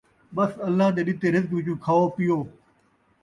[0.35, 2.37] ٻس اللہ دے ݙتے رزق وِچوں کھاؤ پِیؤ،